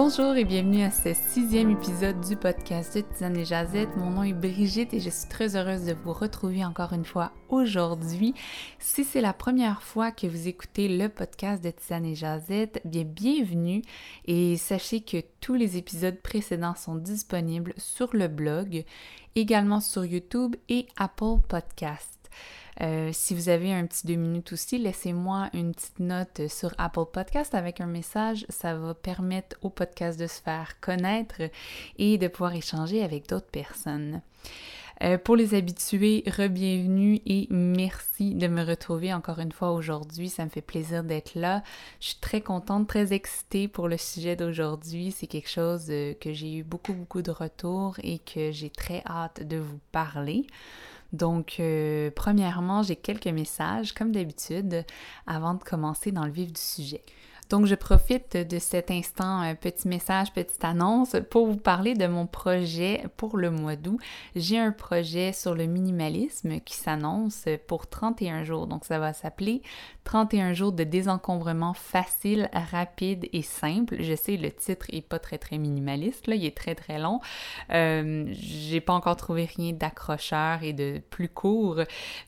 [0.00, 3.96] Bonjour et bienvenue à ce sixième épisode du podcast de Tisane et Jazette.
[3.96, 7.32] Mon nom est Brigitte et je suis très heureuse de vous retrouver encore une fois
[7.48, 8.32] aujourd'hui.
[8.78, 13.02] Si c'est la première fois que vous écoutez le podcast de Tisane et Jazette, bien
[13.02, 13.82] bienvenue
[14.24, 18.84] et sachez que tous les épisodes précédents sont disponibles sur le blog,
[19.34, 22.30] également sur YouTube et Apple Podcast.
[22.80, 27.06] Euh, si vous avez un petit deux minutes aussi, laissez-moi une petite note sur Apple
[27.12, 28.46] Podcast avec un message.
[28.48, 31.42] Ça va permettre au podcast de se faire connaître
[31.98, 34.20] et de pouvoir échanger avec d'autres personnes.
[35.02, 40.28] Euh, pour les habitués, re-bienvenue et merci de me retrouver encore une fois aujourd'hui.
[40.28, 41.62] Ça me fait plaisir d'être là.
[42.00, 45.12] Je suis très contente, très excitée pour le sujet d'aujourd'hui.
[45.12, 49.02] C'est quelque chose euh, que j'ai eu beaucoup, beaucoup de retours et que j'ai très
[49.06, 50.46] hâte de vous parler.
[51.12, 54.84] Donc, euh, premièrement, j'ai quelques messages, comme d'habitude,
[55.26, 57.02] avant de commencer dans le vif du sujet.
[57.48, 62.26] Donc, je profite de cet instant, petit message, petite annonce pour vous parler de mon
[62.26, 63.98] projet pour le mois d'août.
[64.36, 68.66] J'ai un projet sur le minimalisme qui s'annonce pour 31 jours.
[68.66, 69.62] Donc, ça va s'appeler
[70.08, 73.96] 31 jours de désencombrement facile, rapide et simple.
[74.00, 77.20] Je sais, le titre est pas très très minimaliste, là, il est très très long.
[77.72, 81.80] Euh, j'ai pas encore trouvé rien d'accrocheur et de plus court,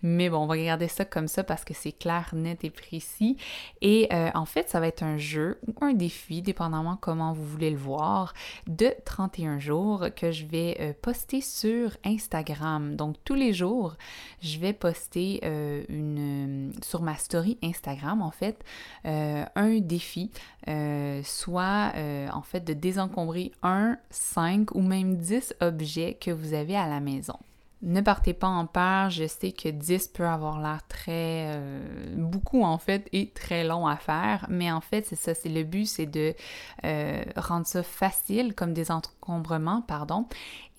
[0.03, 3.39] mais bon, on va garder ça comme ça parce que c'est clair, net et précis.
[3.81, 7.45] Et euh, en fait, ça va être un jeu ou un défi, dépendamment comment vous
[7.45, 8.35] voulez le voir,
[8.67, 12.97] de 31 jours que je vais euh, poster sur Instagram.
[12.97, 13.97] Donc tous les jours,
[14.43, 18.65] je vais poster euh, une, sur ma story Instagram, en fait,
[19.07, 20.31] euh, un défi,
[21.25, 21.93] soit
[22.33, 27.01] en fait de désencombrer un, cinq ou même 10 objets que vous avez à la
[27.01, 27.39] maison.
[27.83, 32.63] Ne partez pas en peur, je sais que 10 peut avoir l'air très euh, beaucoup
[32.63, 35.87] en fait et très long à faire, mais en fait c'est ça, c'est le but,
[35.87, 36.35] c'est de
[36.85, 40.27] euh, rendre ça facile comme des encombrements, pardon,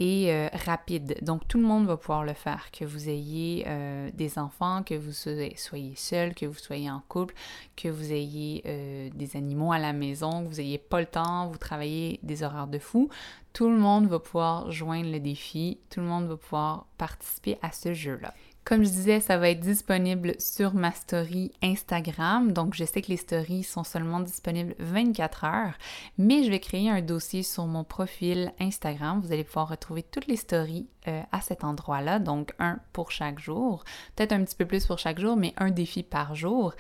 [0.02, 1.18] euh, rapide.
[1.22, 3.66] Donc tout le monde va pouvoir le faire, que vous ayez
[4.14, 7.36] des enfants, que vous soyez seul, que vous soyez en couple,
[7.76, 11.58] que vous ayez des animaux à la maison, que vous n'ayez pas le temps, vous
[11.58, 13.10] travaillez des horaires de fou
[13.54, 17.72] tout le monde va pouvoir joindre le défi, tout le monde va pouvoir participer à
[17.72, 18.34] ce jeu-là.
[18.64, 22.52] Comme je disais, ça va être disponible sur ma story Instagram.
[22.52, 25.74] Donc, je sais que les stories sont seulement disponibles 24 heures,
[26.20, 29.20] mais je vais créer un dossier sur mon profil Instagram.
[29.20, 32.20] Vous allez pouvoir retrouver toutes les stories euh, à cet endroit-là.
[32.20, 33.84] Donc, un pour chaque jour.
[34.16, 36.76] Peut-être un petit peu plus pour chaque jour, mais un défi par jour.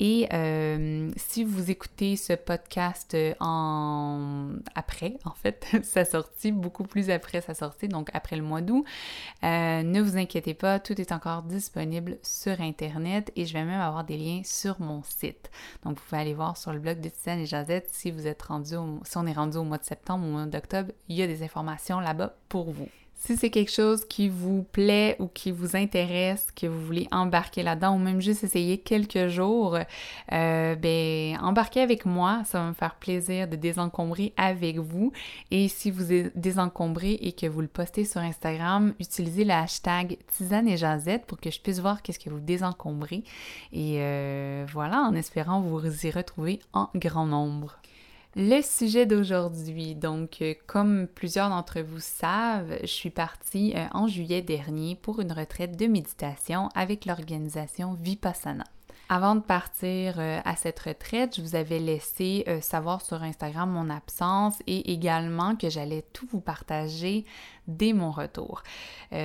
[0.00, 6.84] Et euh, si vous écoutez ce podcast euh, en après, en fait, sa sortie, beaucoup
[6.84, 8.84] plus après sa sortie, donc après le mois d'août,
[9.42, 13.80] euh, ne vous inquiétez pas, tout est encore disponible sur Internet et je vais même
[13.80, 15.50] avoir des liens sur mon site.
[15.84, 18.42] Donc, vous pouvez aller voir sur le blog de Tisane et Jazette si vous êtes
[18.42, 21.22] rendu, si on est rendu au mois de septembre ou au mois d'octobre, il y
[21.22, 22.88] a des informations là-bas pour vous.
[23.18, 27.64] Si c'est quelque chose qui vous plaît ou qui vous intéresse, que vous voulez embarquer
[27.64, 29.76] là-dedans ou même juste essayer quelques jours,
[30.32, 35.12] euh, ben embarquez avec moi, ça va me faire plaisir de désencombrer avec vous.
[35.50, 40.68] Et si vous désencombrez et que vous le postez sur Instagram, utilisez le hashtag tisane
[40.68, 43.24] et jazette pour que je puisse voir qu'est-ce que vous désencombrez.
[43.72, 47.78] Et euh, voilà, en espérant vous y retrouver en grand nombre.
[48.36, 54.06] Le sujet d'aujourd'hui, donc euh, comme plusieurs d'entre vous savent, je suis partie euh, en
[54.06, 58.64] juillet dernier pour une retraite de méditation avec l'organisation Vipassana.
[59.08, 63.88] Avant de partir euh, à cette retraite, je vous avais laissé savoir sur Instagram mon
[63.88, 67.24] absence et également que j'allais tout vous partager
[67.66, 68.62] dès mon retour.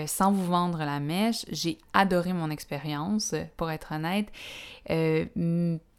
[0.07, 4.29] sans vous vendre la mèche, j'ai adoré mon expérience, pour être honnête.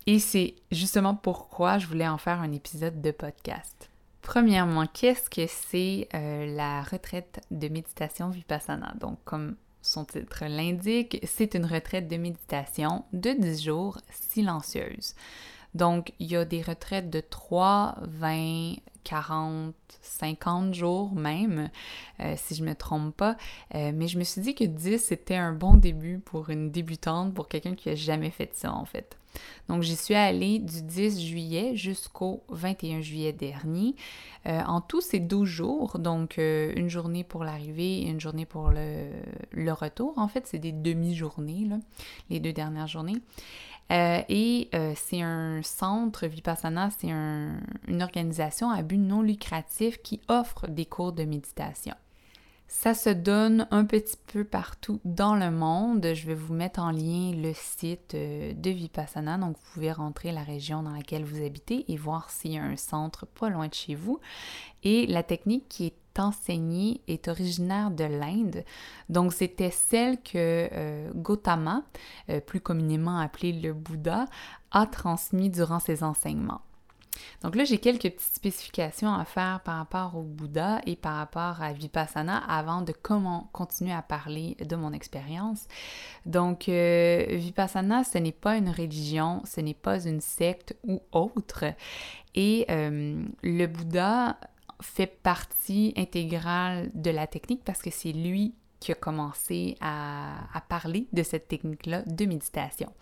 [0.06, 3.88] Et c'est justement pourquoi je voulais en faire un épisode de podcast.
[4.20, 8.94] Premièrement, qu'est-ce que c'est euh, la retraite de méditation Vipassana?
[9.00, 15.14] Donc, comme son titre l'indique, c'est une retraite de méditation de 10 jours silencieuse.
[15.74, 21.70] Donc, il y a des retraites de 3, 20, 40, 50 jours même,
[22.20, 23.36] euh, si je ne me trompe pas.
[23.74, 27.34] Euh, mais je me suis dit que 10, c'était un bon début pour une débutante,
[27.34, 29.16] pour quelqu'un qui n'a jamais fait ça, en fait.
[29.68, 33.96] Donc, j'y suis allée du 10 juillet jusqu'au 21 juillet dernier.
[34.46, 38.70] Euh, en tout, c'est 12 jours, donc une journée pour l'arrivée et une journée pour
[38.70, 39.10] le,
[39.50, 40.14] le retour.
[40.18, 41.68] En fait, c'est des demi-journées,
[42.30, 43.20] les deux dernières journées.
[43.92, 50.20] Euh, et euh, c'est un centre, Vipassana, c'est une organisation à but non lucratif qui
[50.28, 51.94] offre des cours de méditation.
[52.66, 56.12] Ça se donne un petit peu partout dans le monde.
[56.14, 60.32] Je vais vous mettre en lien le site euh, de Vipassana, donc vous pouvez rentrer
[60.32, 63.68] la région dans laquelle vous habitez et voir s'il y a un centre pas loin
[63.68, 64.18] de chez vous.
[64.82, 68.64] Et la technique qui est enseignée est originaire de l'Inde.
[69.08, 71.82] Donc c'était celle que euh, Gautama,
[72.30, 74.26] euh, plus communément appelé le Bouddha,
[74.70, 76.62] a transmis durant ses enseignements.
[77.42, 81.62] Donc là, j'ai quelques petites spécifications à faire par rapport au Bouddha et par rapport
[81.62, 85.68] à Vipassana avant de comment continuer à parler de mon expérience.
[86.26, 91.66] Donc, euh, Vipassana, ce n'est pas une religion, ce n'est pas une secte ou autre.
[92.34, 94.36] Et le Bouddha
[94.80, 98.54] fait partie intégrale de la technique parce que c'est lui
[98.84, 102.92] qui a commencé à, parler de cette technique-là de méditation.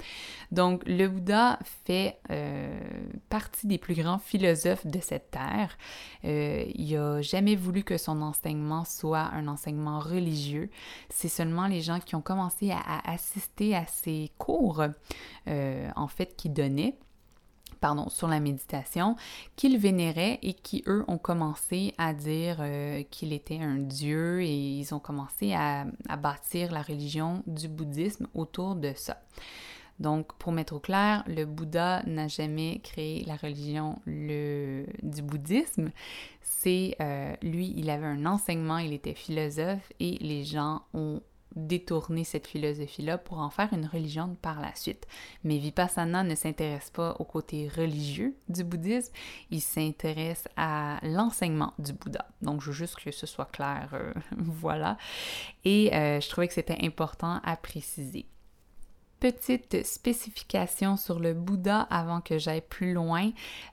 [0.52, 2.80] Donc, le Bouddha fait euh,
[3.28, 5.76] partie des plus grands philosophes de cette terre.
[6.24, 10.70] Euh, il n'a jamais voulu que son enseignement soit un enseignement religieux.
[11.08, 14.84] C'est seulement les gens qui ont commencé à, assister à ses cours,
[15.48, 16.94] euh, en fait, qui donnait
[17.82, 19.16] pardon, sur la méditation,
[19.56, 24.78] qu'ils vénéraient et qui, eux, ont commencé à dire euh, qu'il était un dieu et
[24.78, 25.84] ils ont commencé à,
[26.16, 29.20] bâtir la religion du bouddhisme autour de ça.
[29.98, 35.90] Donc, pour mettre au clair, le Bouddha n'a jamais créé la religion du bouddhisme.
[36.40, 41.20] C'est euh, lui, il avait un enseignement, il était philosophe et les gens ont
[41.56, 45.06] détourner cette philosophie-là pour en faire une religion par la suite.
[45.44, 49.12] Mais Vipassana ne s'intéresse pas au côté religieux du bouddhisme,
[49.50, 52.26] il s'intéresse à l'enseignement du Bouddha.
[52.40, 54.96] Donc, je veux juste que ce soit clair, euh, voilà.
[55.64, 58.26] Et euh, je trouvais que c'était important à préciser
[59.22, 63.30] petite spécification sur le Bouddha avant que j'aille plus loin,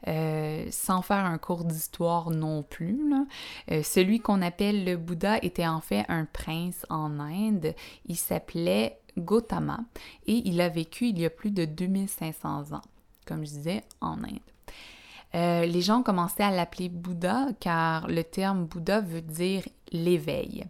[0.08, 3.00] euh, sans faire un cours d'histoire non plus.
[3.72, 7.74] Euh, celui qu'on appelle le Bouddha était en fait un prince en Inde.
[8.06, 9.80] Il s'appelait Gautama
[10.28, 12.84] et il a vécu il y a plus de 2500 ans,
[13.26, 14.40] comme je disais, en Inde.
[15.34, 20.66] Euh, les gens commençaient à l'appeler Bouddha car le terme Bouddha veut dire l'éveil.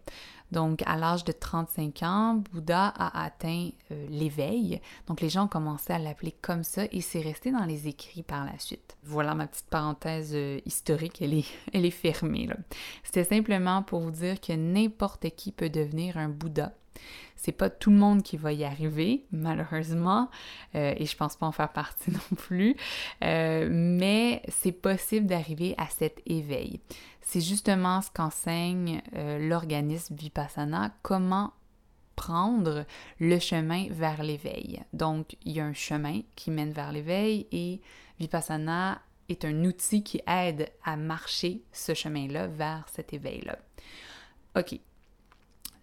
[0.52, 4.82] Donc, à l'âge de 35 ans, Bouddha a atteint euh, l'éveil.
[5.08, 8.24] Donc, les gens ont commencé à l'appeler comme ça et c'est resté dans les écrits
[8.24, 8.98] par la suite.
[9.04, 12.50] Voilà ma petite parenthèse euh, historique, elle est, elle est fermée.
[13.04, 16.74] C'était simplement pour vous dire que n'importe qui peut devenir un Bouddha.
[17.38, 20.30] C'est pas tout le monde qui va y arriver, malheureusement,
[20.76, 22.76] euh, et je pense pas en faire partie non plus,
[23.22, 26.82] mais c'est possible d'arriver à cet éveil.
[27.32, 31.54] C'est justement ce qu'enseigne euh, l'organisme Vipassana, comment
[32.16, 32.88] prendre
[33.20, 34.82] le chemin vers l'éveil.
[34.94, 37.82] Donc, il y a un chemin qui mène vers l'éveil et
[38.20, 39.00] Vipassana
[39.30, 43.60] est un outil qui aide à marcher ce chemin-là vers cet éveil-là.
[44.58, 44.80] OK.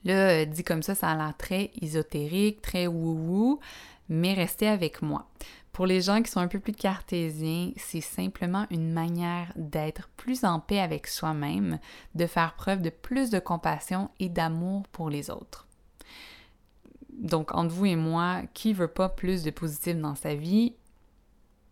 [0.04, 3.60] Là, dit comme ça, ça a l'air très ésotérique, très wou-wou,
[4.08, 5.29] mais restez avec moi.
[5.73, 10.44] Pour les gens qui sont un peu plus cartésiens, c'est simplement une manière d'être plus
[10.44, 11.79] en paix avec soi-même,
[12.14, 15.67] de faire preuve de plus de compassion et d'amour pour les autres.
[17.11, 20.75] Donc, entre vous et moi, qui veut pas plus de positif dans sa vie?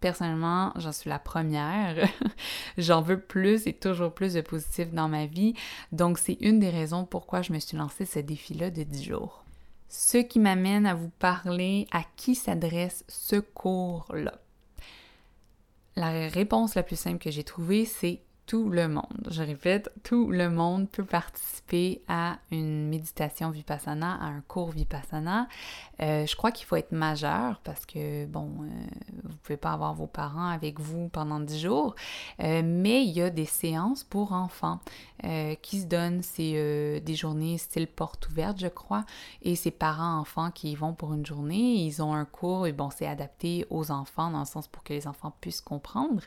[0.01, 2.07] Personnellement, j'en suis la première.
[2.79, 5.55] j'en veux plus et toujours plus de positif dans ma vie.
[5.93, 9.44] Donc, c'est une des raisons pourquoi je me suis lancé ce défi-là de 10 jours.
[9.89, 14.35] Ce qui m'amène à vous parler à qui s'adresse ce cours-là.
[15.97, 19.29] La réponse la plus simple que j'ai trouvée, c'est tout le monde.
[19.31, 25.49] Je répète, tout le monde peut participer à une méditation vipassana, à un cours vipassana.
[26.01, 28.69] Euh, je crois qu'il faut être majeur parce que, bon, euh,
[29.25, 31.95] vous pouvez pas avoir vos parents avec vous pendant 10 jours,
[32.43, 34.81] euh, mais il y a des séances pour enfants
[35.63, 36.21] qui se donnent.
[36.23, 39.07] C'est des journées style porte ouverte, je crois,
[39.41, 41.77] et c'est parents-enfants qui y vont pour une journée.
[41.77, 44.93] Ils ont un cours, et bon, c'est adapté aux enfants dans le sens pour que
[44.93, 46.21] les enfants puissent comprendre.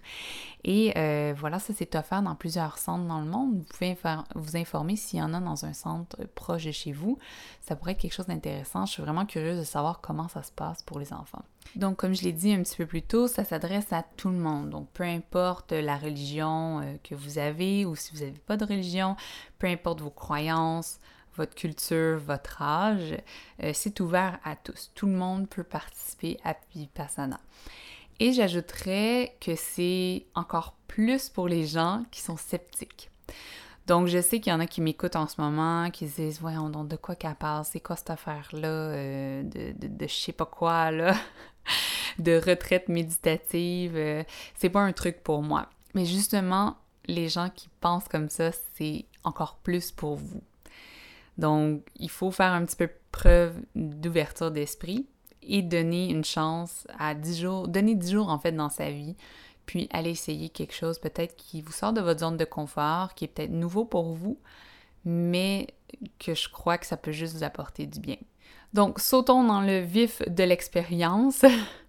[0.63, 0.93] Et
[1.37, 3.57] voilà, ça c'est offert dans plusieurs centres dans le monde.
[3.57, 3.95] Vous pouvez
[4.33, 7.19] vous informer s'il y en a dans un centre proche de chez vous.
[7.61, 8.87] Ça pourrait être quelque chose d'intéressant.
[8.87, 11.43] Je suis vraiment curieuse de savoir comment ça se passe pour les enfants.
[11.75, 14.37] Donc, comme je l'ai dit un petit peu plus tôt, ça s'adresse à tout le
[14.37, 14.69] monde.
[14.69, 18.65] Donc, peu importe la religion euh, que vous avez ou si vous n'avez pas de
[18.65, 19.15] religion,
[19.59, 20.99] peu importe vos croyances,
[21.35, 23.15] votre culture, votre âge,
[23.63, 24.91] euh, c'est ouvert à tous.
[24.95, 27.39] Tout le monde peut participer à Vipassana.
[28.19, 33.11] Et j'ajouterais que c'est encore plus pour les gens qui sont sceptiques.
[33.87, 36.41] Donc, je sais qu'il y en a qui m'écoutent en ce moment, qui se disent
[36.41, 40.13] Voyons donc, de quoi qu'elle parle C'est quoi cette affaire-là euh, de, de, de je
[40.13, 41.15] sais pas quoi, là
[42.19, 44.23] De retraite méditative euh,
[44.55, 45.69] C'est pas un truc pour moi.
[45.93, 46.75] Mais justement,
[47.05, 50.41] les gens qui pensent comme ça, c'est encore plus pour vous.
[51.37, 55.05] Donc, il faut faire un petit peu preuve d'ouverture d'esprit
[55.43, 59.15] et donner une chance à 10 jours, donner 10 jours en fait dans sa vie,
[59.67, 63.25] puis aller essayer quelque chose peut-être qui vous sort de votre zone de confort, qui
[63.25, 64.39] est peut-être nouveau pour vous,
[65.05, 65.67] mais
[66.17, 68.17] que je crois que ça peut juste vous apporter du bien.
[68.73, 71.45] Donc, sautons dans le vif de l'expérience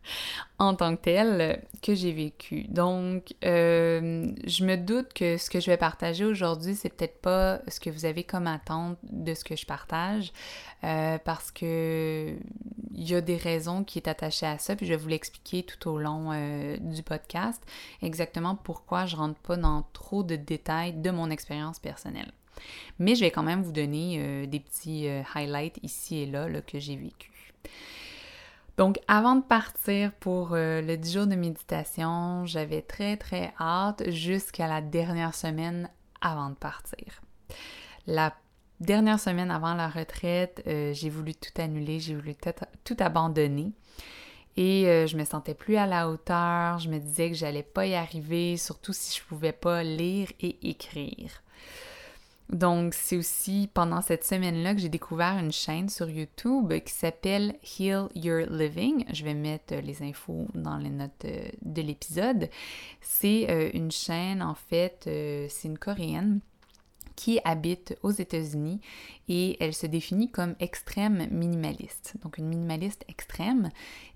[0.58, 2.64] en tant que telle que j'ai vécu.
[2.68, 7.60] Donc, euh, je me doute que ce que je vais partager aujourd'hui, c'est peut-être pas
[7.68, 10.32] ce que vous avez comme attente de ce que je partage,
[10.84, 12.36] euh, parce que
[12.98, 15.62] il y a des raisons qui est attachées à ça, puis je vais vous l'expliquer
[15.62, 17.62] tout au long euh, du podcast,
[18.02, 22.32] exactement pourquoi je rentre pas dans trop de détails de mon expérience personnelle.
[22.98, 26.48] Mais je vais quand même vous donner euh, des petits euh, highlights ici et là,
[26.60, 27.30] que j'ai vécu.
[28.76, 34.68] Donc, avant de partir pour le 10 jours de méditation, j'avais très très hâte jusqu'à
[34.68, 35.90] la dernière semaine
[36.20, 37.20] avant de partir.
[38.06, 38.34] La
[38.80, 42.34] dernière semaine avant la retraite, j'ai voulu tout annuler, j'ai voulu
[42.84, 43.72] tout abandonner.
[44.56, 47.94] Et je me sentais plus à la hauteur, je me disais que j'allais pas y
[47.94, 51.42] arriver, surtout si je pouvais pas lire et écrire.
[52.50, 57.56] Donc, c'est aussi pendant cette semaine-là que j'ai découvert une chaîne sur YouTube qui s'appelle
[57.62, 59.04] Heal Your Living.
[59.12, 62.48] Je vais mettre les infos dans les notes euh, de l'épisode.
[63.02, 66.40] C'est euh, une chaîne, en fait, euh, c'est une coréenne
[67.18, 68.80] qui habite aux États-Unis
[69.28, 72.14] et elle se définit comme extrême minimaliste.
[72.22, 73.70] Donc, une minimaliste extrême.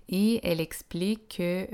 [0.07, 1.67] Et elle explique que,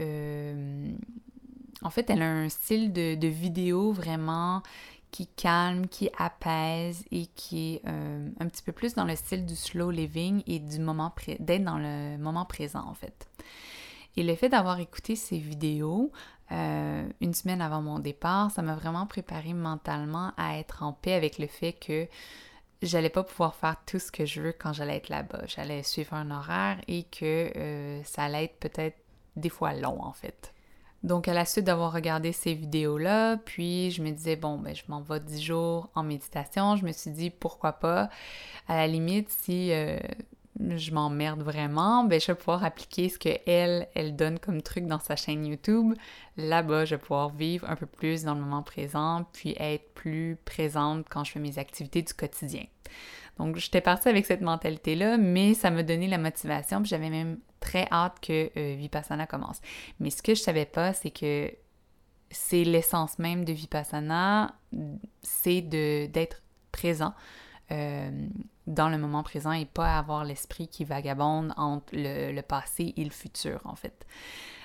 [1.83, 4.63] en fait, elle a un style de, de vidéo vraiment
[5.12, 9.45] qui calme, qui apaise et qui est euh, un petit peu plus dans le style
[9.45, 13.27] du slow living et du moment d'être dans le moment présent en fait.
[14.17, 16.12] Et le fait d'avoir écouté ces vidéos
[16.51, 21.13] euh, une semaine avant mon départ, ça m'a vraiment préparé mentalement à être en paix
[21.13, 22.07] avec le fait que
[22.81, 25.43] j'allais pas pouvoir faire tout ce que je veux quand j'allais être là-bas.
[25.47, 28.97] J'allais suivre un horaire et que euh, ça allait être peut-être
[29.35, 30.53] des fois long en fait.
[31.03, 34.83] Donc, à la suite d'avoir regardé ces vidéos-là, puis je me disais, bon, ben, je
[34.89, 36.75] m'en vais 10 jours en méditation.
[36.75, 38.09] Je me suis dit, pourquoi pas,
[38.67, 39.97] à la limite, si euh,
[40.59, 44.99] je m'emmerde vraiment, ben, je vais pouvoir appliquer ce qu'elle, elle donne comme truc dans
[44.99, 45.93] sa chaîne YouTube.
[46.37, 50.37] Là-bas, je vais pouvoir vivre un peu plus dans le moment présent, puis être plus
[50.43, 52.65] présente quand je fais mes activités du quotidien.
[53.37, 57.39] Donc, j'étais partie avec cette mentalité-là, mais ça m'a donné la motivation, puis j'avais même
[57.61, 59.61] très hâte que euh, Vipassana commence.
[59.99, 61.51] Mais ce que je savais pas, c'est que
[62.31, 64.55] c'est l'essence même de Vipassana,
[65.23, 67.13] c'est d'être présent
[67.71, 68.27] euh,
[68.69, 73.09] dans le moment présent et pas avoir l'esprit qui vagabonde entre le, passé et le
[73.09, 74.05] futur, en fait.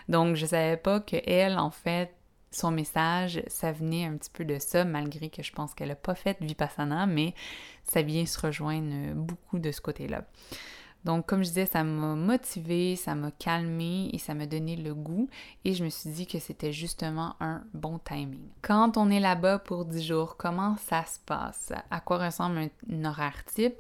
[0.09, 2.15] Donc, je savais pas que elle, en fait,
[2.51, 5.97] son message, ça venait un petit peu de ça, malgré que je pense qu'elle n'a
[5.97, 7.35] pas fait Vipassana, mais
[7.83, 10.25] ça vient se rejoindre beaucoup de ce côté-là.
[11.05, 14.95] Donc, comme je disais, ça m'a motivé, ça m'a calmé et ça m'a donné le
[14.95, 15.29] goût
[15.65, 18.49] et je me suis dit que c'était justement un bon timing.
[18.63, 21.73] Quand on est là-bas pour 10 jours, comment ça se passe?
[21.91, 23.75] À quoi ressemble un, horaire type?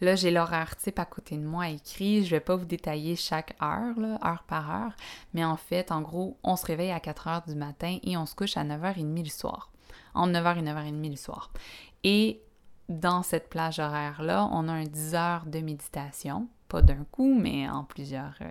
[0.00, 2.24] Là, j'ai l'horaire type à côté de moi écrit.
[2.24, 4.92] Je vais pas vous détailler chaque heure, heure par heure,
[5.34, 8.24] mais en fait, en gros, on se réveille à 4 heures du matin et on
[8.24, 9.70] se couche à 9h30 le soir.
[10.14, 11.50] En 9h et 9h30 le soir.
[12.04, 12.40] Et
[12.88, 17.68] dans cette plage horaire-là, on a un 10 heures de méditation pas d'un coup, mais
[17.68, 18.50] en plusieurs, euh,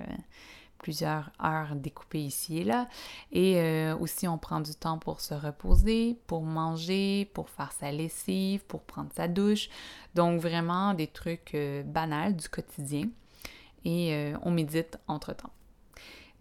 [0.77, 2.87] plusieurs heures découpées ici et là.
[3.31, 7.91] Et euh, aussi, on prend du temps pour se reposer, pour manger, pour faire sa
[7.91, 9.69] lessive, pour prendre sa douche.
[10.15, 13.07] Donc, vraiment des trucs euh, banals du quotidien.
[13.85, 15.53] Et on médite entre-temps.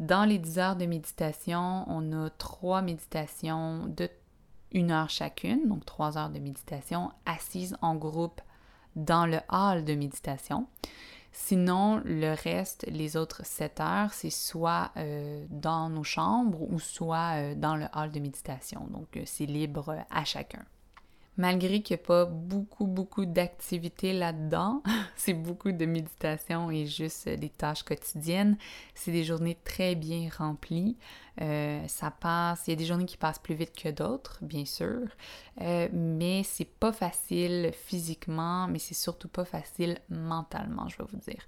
[0.01, 4.11] Dans les 10 heures de méditation, on a trois méditations de
[4.73, 8.41] une heure chacune, donc trois heures de méditation assises en groupe
[8.97, 10.67] dans le hall de méditation.
[11.41, 17.37] Sinon, le reste, les autres 7 heures, c'est soit euh, dans nos chambres ou soit
[17.37, 18.89] euh, dans le hall de méditation.
[18.91, 20.65] Donc, euh, c'est libre à chacun
[21.39, 24.83] malgré qu'il n'y a pas beaucoup, beaucoup d'activités là-dedans,
[25.17, 28.59] c'est beaucoup de méditation et juste des tâches quotidiennes.
[28.95, 30.99] C'est des journées très bien remplies.
[31.41, 34.65] Euh, ça passe, il y a des journées qui passent plus vite que d'autres, bien
[34.65, 35.07] sûr,
[35.61, 41.19] euh, mais c'est pas facile physiquement, mais c'est surtout pas facile mentalement, je vais vous
[41.19, 41.41] dire.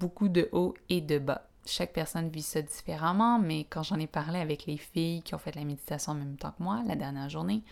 [0.00, 1.48] Beaucoup de hauts et de bas.
[1.64, 5.38] Chaque personne vit ça différemment, mais quand j'en ai parlé avec les filles qui ont
[5.38, 7.62] fait la méditation en même temps que moi la dernière journée,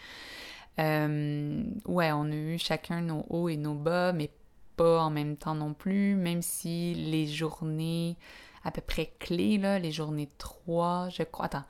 [0.79, 4.31] euh, ouais, on a eu chacun nos hauts et nos bas, mais
[4.77, 8.17] pas en même temps non plus, même si les journées
[8.65, 11.65] à peu près clés, là, les journées 3, je crois, attends,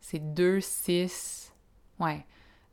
[0.00, 1.52] c'est 2, 6,
[2.00, 2.24] ouais,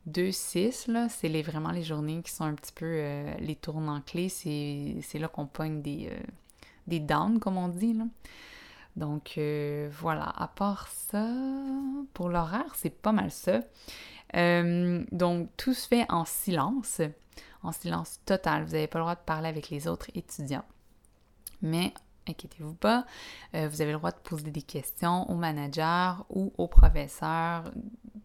[0.08, 4.02] 2-6, là, c'est les, vraiment les journées qui sont un petit peu euh, les tournants
[4.02, 4.28] clés.
[4.28, 6.20] C'est là qu'on pogne des, euh,
[6.86, 7.94] des downs, comme on dit.
[7.94, 8.04] Là.
[8.96, 9.38] Donc
[9.90, 11.26] voilà, à part ça,
[12.12, 13.60] pour l'horaire, c'est pas mal ça.
[14.32, 17.00] Donc tout se fait en silence,
[17.62, 18.64] en silence total.
[18.64, 20.64] Vous n'avez pas le droit de parler avec les autres étudiants.
[21.60, 21.92] Mais
[22.28, 23.04] inquiétez-vous pas,
[23.52, 27.64] vous avez le droit de poser des questions au manager ou au professeur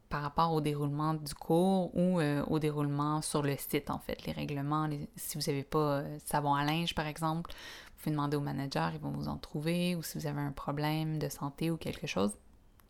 [0.09, 4.25] par rapport au déroulement du cours ou euh, au déroulement sur le site, en fait.
[4.25, 8.37] Les règlements, si vous n'avez pas euh, savon à linge, par exemple, vous pouvez demander
[8.37, 11.71] au manager, ils vont vous en trouver, ou si vous avez un problème de santé
[11.71, 12.31] ou quelque chose,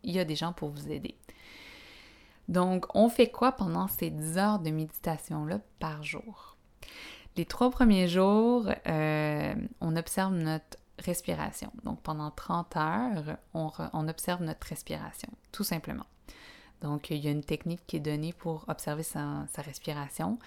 [0.04, 1.16] il y a des gens pour vous aider.
[2.48, 6.58] Donc, on fait quoi pendant ces 10 heures de méditation-là par jour?
[7.36, 11.72] Les trois premiers jours, euh, on observe notre respiration.
[11.84, 16.06] Donc, pendant 30 heures, on observe notre respiration, tout simplement.
[16.82, 20.38] Donc, il y a une technique qui est donnée pour observer sa, respiration.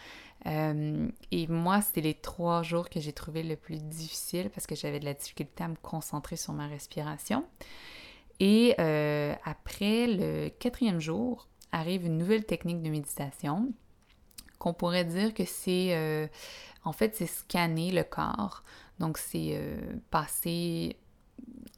[0.47, 4.75] Euh, et moi, c'était les trois jours que j'ai trouvé le plus difficile parce que
[4.75, 7.45] j'avais de la difficulté à me concentrer sur ma respiration.
[8.39, 13.73] Et euh, après le quatrième jour, arrive une nouvelle technique de méditation
[14.59, 16.27] qu'on pourrait dire que c'est, euh,
[16.85, 18.63] en fait, c'est scanner le corps.
[18.99, 19.59] Donc, c'est
[20.11, 20.97] passer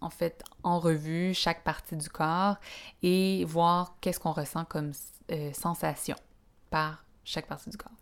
[0.02, 2.56] en fait en revue chaque partie du corps
[3.02, 4.92] et voir qu'est-ce qu'on ressent comme
[5.30, 6.16] euh, sensation
[6.70, 7.92] par chaque partie du corps.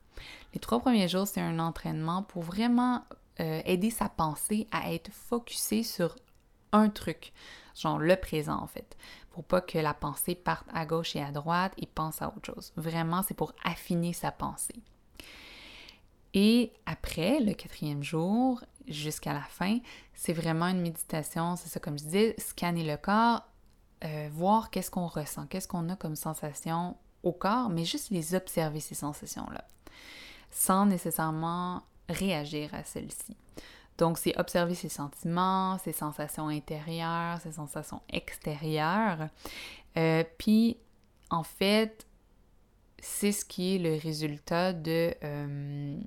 [0.55, 3.05] Les trois premiers jours, c'est un entraînement pour vraiment
[3.41, 6.17] euh, aider sa pensée à être focusée sur
[6.73, 7.33] un truc,
[7.75, 8.97] genre le présent en fait,
[9.31, 12.55] pour pas que la pensée parte à gauche et à droite et pense à autre
[12.55, 12.73] chose.
[12.77, 14.83] Vraiment, c'est pour affiner sa pensée.
[16.35, 19.79] Et après, le quatrième jour, jusqu'à la fin,
[20.15, 23.43] c'est vraiment une méditation, c'est ça comme je disais, scanner le corps,
[24.05, 28.35] euh, voir qu'est-ce qu'on ressent, qu'est-ce qu'on a comme sensation au corps, mais juste les
[28.35, 29.65] observer, ces sensations-là,
[30.51, 33.37] sans nécessairement réagir à celles-ci.
[34.01, 39.29] Donc, c'est observer ses sentiments, ses sensations intérieures, ses sensations extérieures.
[39.99, 40.79] Euh, puis,
[41.29, 42.07] en fait,
[42.99, 45.15] c'est ce qui est le résultat de...
[45.23, 45.99] Euh,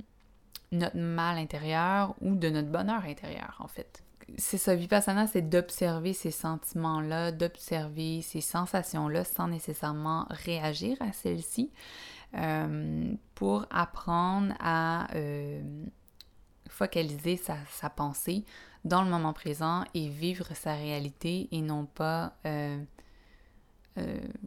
[0.72, 4.02] notre mal intérieur ou de notre bonheur intérieur, en fait.
[4.40, 11.70] C'est ça, Vipassana, c'est d'observer ces sentiments-là, d'observer ces sensations-là sans nécessairement réagir à celles-ci
[12.36, 15.06] euh, pour apprendre à
[16.74, 18.44] focaliser sa, pensée
[18.84, 22.78] dans le moment présent et vivre sa réalité et non pas, euh,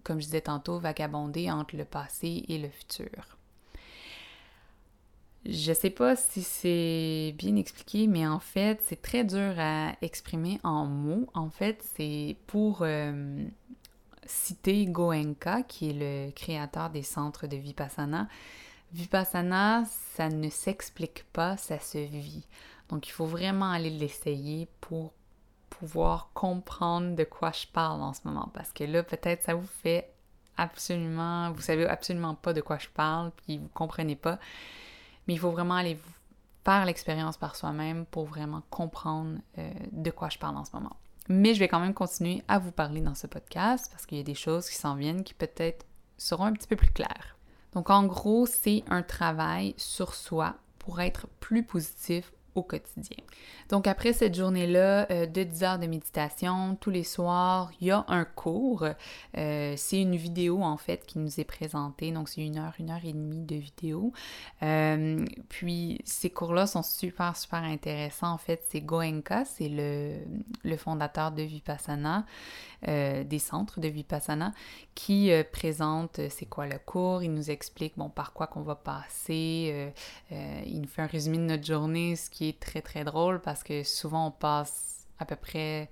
[0.03, 3.37] comme je disais tantôt, vagabonder entre le passé et le futur.
[5.49, 10.59] Je sais pas si c'est bien expliqué, mais en fait, c'est très dur à exprimer
[10.65, 11.29] en mots.
[11.35, 13.45] En fait, c'est pour euh,
[14.25, 18.29] citer Goenka, qui est le créateur des centres de Vipassana.
[18.92, 22.46] Vipassana, ça ne s'explique pas, ça se vit.
[22.88, 25.12] Donc, il faut vraiment aller l'essayer pour
[25.70, 28.51] pouvoir comprendre de quoi je parle en ce moment.
[28.55, 30.11] Parce que là, peut-être, ça vous fait
[30.57, 34.38] absolument, vous savez absolument pas de quoi je parle, puis vous comprenez pas.
[35.27, 35.99] Mais il faut vraiment aller
[36.64, 40.96] faire l'expérience par soi-même pour vraiment comprendre euh, de quoi je parle en ce moment.
[41.29, 44.20] Mais je vais quand même continuer à vous parler dans ce podcast parce qu'il y
[44.20, 45.85] a des choses qui s'en viennent qui peut-être
[46.16, 47.36] seront un petit peu plus claires.
[47.77, 53.16] Donc en gros, c'est un travail sur soi pour être plus positif quotidien.
[53.69, 57.90] Donc après cette journée-là euh, de 10 heures de méditation, tous les soirs, il y
[57.90, 58.85] a un cours.
[59.37, 62.90] Euh, c'est une vidéo en fait qui nous est présentée, donc c'est une heure, une
[62.90, 64.12] heure et demie de vidéo.
[64.62, 68.33] Euh, puis ces cours-là sont super, super intéressants.
[68.33, 70.19] En fait, c'est Goenka, c'est le,
[70.62, 72.25] le, fondateur de Vipassana,
[72.87, 74.53] des centres de Vipassana,
[74.95, 79.92] qui présente c'est quoi le cours, il nous explique bon par quoi qu'on va passer,
[80.31, 84.28] il nous fait un résumé de notre journée, ce très très drôle parce que souvent
[84.28, 85.90] on passe à peu près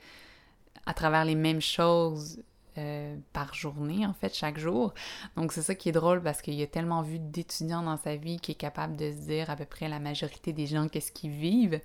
[0.87, 2.43] à travers les mêmes choses
[2.77, 4.95] euh, par journée, en fait, chaque jour.
[5.37, 8.17] Donc, c'est ça qui est drôle parce qu'il y a tellement vu d'étudiants dans sa
[8.17, 11.13] vie qui est capable de se dire à peu près la majorité des gens qu'est-ce
[11.13, 11.81] qu'ils vivent.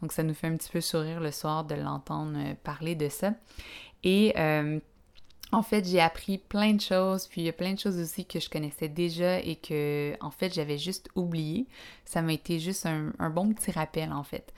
[0.00, 3.08] Donc, ça nous fait un petit peu sourire le soir de l'entendre euh, parler de
[3.08, 3.34] ça.
[4.02, 4.80] Et euh,
[5.52, 8.24] en fait, j'ai appris plein de choses, puis il y a plein de choses aussi
[8.24, 11.66] que je connaissais déjà et que, en fait, j'avais juste oublié.
[12.06, 14.52] Ça m'a été juste un, bon petit rappel, en fait.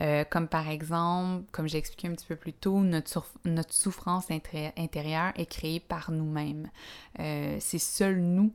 [0.00, 4.26] Euh, comme par exemple, comme j'ai expliqué un petit peu plus tôt, notre, notre souffrance
[4.30, 6.70] intérieure est créée par nous-mêmes.
[7.18, 8.52] Euh, c'est seul nous,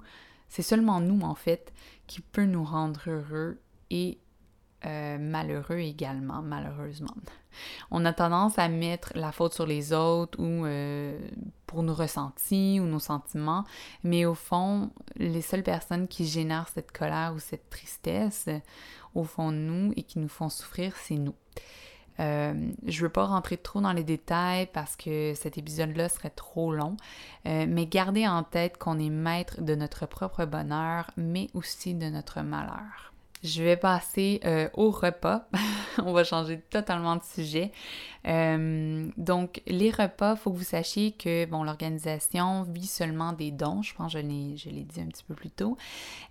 [0.50, 1.74] c'est seulement nous en fait
[2.06, 4.20] qui peut nous rendre heureux et
[4.86, 7.16] euh, malheureux également, malheureusement.
[7.92, 10.66] On a tendance à mettre la faute sur les autres ou
[11.68, 13.66] pour nos ressentis ou nos sentiments,
[14.04, 18.48] mais au fond, les seules personnes qui génèrent cette colère ou cette tristesse
[19.16, 21.36] au fond de nous et qui nous font souffrir, c'est nous.
[22.20, 22.54] Euh,
[22.86, 26.74] je ne veux pas rentrer trop dans les détails parce que cet épisode-là serait trop
[26.74, 26.98] long,
[27.48, 32.08] euh, mais gardez en tête qu'on est maître de notre propre bonheur, mais aussi de
[32.08, 33.11] notre malheur.
[33.44, 35.48] Je vais passer euh, au repas.
[36.06, 37.72] On va changer totalement de sujet.
[38.28, 43.82] Euh, donc, les repas, faut que vous sachiez que bon, l'organisation vit seulement des dons.
[43.82, 45.76] Je pense que je l'ai dit un petit peu plus tôt.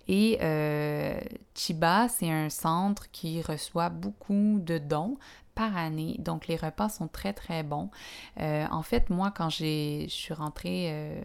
[0.06, 1.18] Et euh,
[1.56, 5.16] Chiba, c'est un centre qui reçoit beaucoup de dons
[5.56, 6.14] par année.
[6.20, 7.90] Donc, les repas sont très, très bons.
[8.38, 11.20] en fait, moi, quand je suis rentrée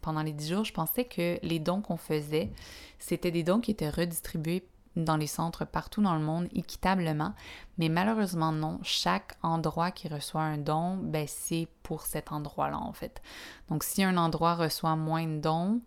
[0.00, 2.50] pendant les 10 jours, je pensais que les dons qu'on faisait,
[2.98, 4.64] c'était des dons qui étaient redistribués
[5.04, 7.34] dans les centres partout dans le monde équitablement,
[7.78, 12.92] mais malheureusement non, chaque endroit qui reçoit un don, ben c'est pour cet endroit-là en
[12.92, 13.22] fait.
[13.68, 15.80] Donc si un endroit reçoit moins de dons,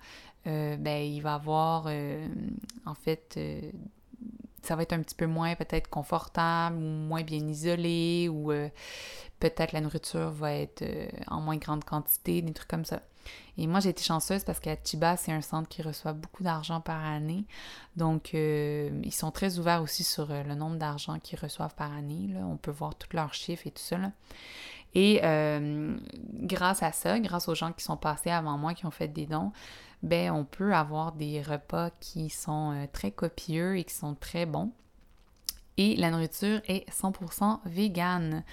[0.47, 2.27] euh, ben il va avoir euh,
[2.85, 3.61] en fait euh,
[4.61, 8.51] ça va être un petit peu moins peut-être confortable ou moins bien isolé ou
[9.39, 10.83] peut-être la nourriture va être
[11.27, 13.01] en moins grande quantité, des trucs comme ça.
[13.57, 16.81] Et moi, j'ai été chanceuse parce qu'à Chiba, c'est un centre qui reçoit beaucoup d'argent
[16.81, 17.45] par année.
[17.95, 21.91] Donc, euh, ils sont très ouverts aussi sur euh, le nombre d'argent qu'ils reçoivent par
[21.91, 22.29] année.
[22.33, 22.41] Là.
[22.45, 23.97] On peut voir tous leurs chiffres et tout ça.
[24.93, 25.95] Et euh,
[26.33, 29.25] grâce à ça, grâce aux gens qui sont passés avant moi, qui ont fait des
[29.25, 29.51] dons,
[30.03, 34.71] ben on peut avoir des repas qui sont très copieux et qui sont très bons.
[35.77, 38.43] Et la nourriture est 100% végane.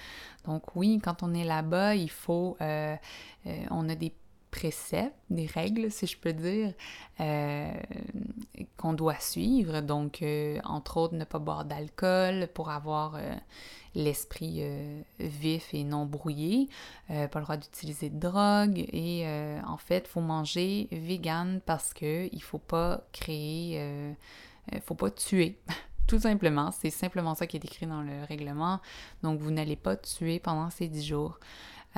[0.45, 4.13] Donc oui, quand on est là-bas, il faut, on a des
[4.51, 6.73] préceptes, des règles, si je peux dire,
[7.19, 7.71] euh,
[8.77, 9.81] qu'on doit suivre.
[9.81, 13.35] Donc, euh, entre autres, ne pas boire d'alcool pour avoir euh,
[13.95, 14.61] l'esprit
[15.19, 16.69] vif et non brouillé.
[17.07, 18.85] pas le droit d'utiliser de drogue.
[18.93, 19.25] Et
[19.65, 24.15] en fait, faut manger vegan parce que il faut pas créer,
[24.83, 25.57] faut pas tuer.
[26.09, 28.79] Tout simplement, c'est simplement ça qui est écrit dans le règlement.
[29.21, 31.39] Donc, vous n'allez pas tuer pendant ces 10 jours.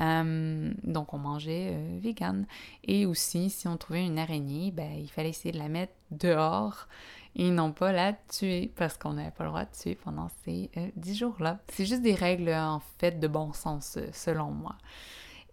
[0.00, 2.46] Euh, donc, on mangeait euh, vegan.
[2.84, 6.88] Et aussi, si on trouvait une araignée, ben, il fallait essayer de la mettre dehors
[7.36, 10.70] et non pas la tuer parce qu'on n'avait pas le droit de tuer pendant ces
[10.76, 11.60] euh, dix jours-là.
[11.68, 14.76] C'est juste des règles, en fait, de bon sens, selon moi.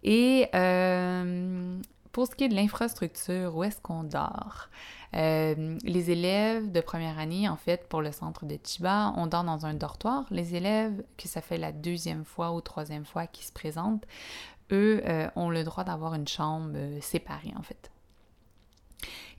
[0.02, 0.48] Et
[2.12, 4.68] pour ce qui est de l'infrastructure, où est-ce qu'on dort?
[5.16, 9.44] Euh, les élèves de première année, en fait, pour le centre de Chiba, on dort
[9.44, 10.24] dans un dortoir.
[10.30, 14.06] Les élèves, que ça fait la deuxième fois ou troisième fois qu'ils se présentent,
[14.72, 17.90] eux euh, ont le droit d'avoir une chambre euh, séparée, en fait.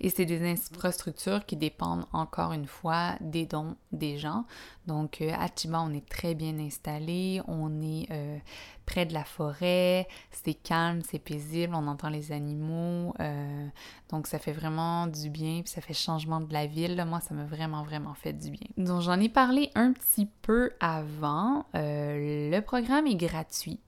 [0.04, 4.46] Et c'est des infrastructures qui dépendent encore une fois des dons des gens.
[4.88, 8.40] Donc euh, à Chiba, on est très bien installé, on est euh,
[8.88, 13.14] près de la forêt, c'est calme, c'est paisible, on entend les animaux.
[13.20, 13.68] Euh,
[14.10, 17.06] donc ça fait vraiment du bien, puis ça fait changement de la ville.
[17.08, 18.68] Moi, ça m'a vraiment, vraiment fait du bien.
[18.78, 21.64] Donc j'en ai parlé un petit peu avant.
[21.76, 23.80] le programme est gratuit.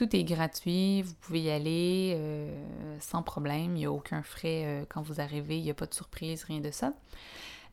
[0.00, 4.62] Tout est gratuit, vous pouvez y aller euh, sans problème, il n'y a aucun frais
[4.64, 6.94] euh, quand vous arrivez, il n'y a pas de surprise, rien de ça.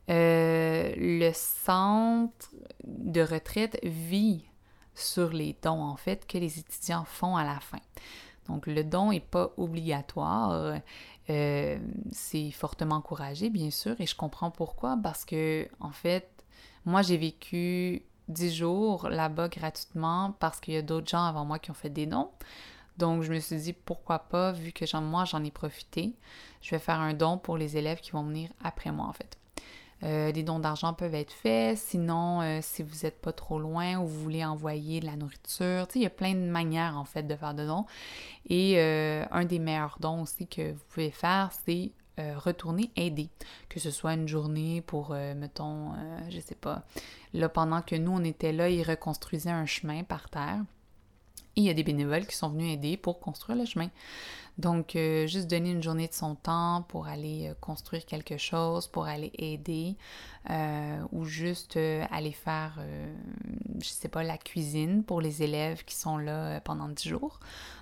[0.10, 2.50] Euh, le centre
[2.84, 4.44] de retraite vit
[4.94, 7.80] sur les dons, en fait, que les étudiants font à la fin.
[8.50, 10.82] Donc, le don n'est pas obligatoire.
[11.28, 16.30] c'est fortement encouragé, bien sûr, et je comprends pourquoi, parce que, en fait,
[16.84, 21.60] moi, j'ai vécu 10 jours là-bas gratuitement parce qu'il y a d'autres gens avant moi
[21.60, 22.30] qui ont fait des dons.
[22.98, 26.16] Donc, je me suis dit, pourquoi pas, vu que moi, j'en ai profité,
[26.62, 29.38] je vais faire un don pour les élèves qui vont venir après moi, en fait.
[30.04, 33.98] Euh, des dons d'argent peuvent être faits, sinon, euh, si vous n'êtes pas trop loin
[33.98, 37.24] ou vous voulez envoyer de la nourriture, il y a plein de manières, en fait,
[37.24, 37.86] de faire de dons.
[38.48, 43.30] Et euh, un des meilleurs dons aussi que vous pouvez faire, c'est euh, retourner aider,
[43.70, 46.84] que ce soit une journée pour, euh, mettons, euh, je sais pas,
[47.36, 50.64] là, pendant que nous, on était là, ils reconstruisaient un chemin par terre.
[51.56, 53.90] Et il y a des bénévoles qui sont venus aider pour construire le chemin.
[54.58, 59.32] Donc, juste donner une journée de son temps pour aller construire quelque chose, pour aller
[59.38, 59.96] aider,
[61.12, 61.78] ou juste
[62.12, 62.80] aller faire,
[63.82, 67.40] je sais pas, la cuisine pour les élèves qui sont là pendant 10 jours.